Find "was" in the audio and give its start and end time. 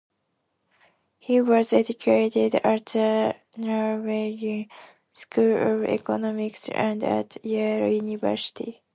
1.41-1.71